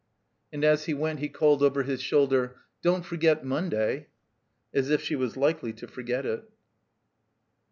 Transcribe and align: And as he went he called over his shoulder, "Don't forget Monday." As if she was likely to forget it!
And 0.51 0.63
as 0.63 0.85
he 0.85 0.95
went 0.95 1.19
he 1.19 1.29
called 1.29 1.61
over 1.61 1.83
his 1.83 2.01
shoulder, 2.01 2.55
"Don't 2.81 3.05
forget 3.05 3.45
Monday." 3.45 4.07
As 4.73 4.89
if 4.89 5.03
she 5.03 5.15
was 5.15 5.37
likely 5.37 5.73
to 5.73 5.87
forget 5.87 6.25
it! 6.25 6.43